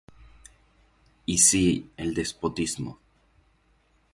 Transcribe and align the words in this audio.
y 1.27 1.37
si 1.37 1.91
el 1.95 2.15
despotismo 2.15 2.97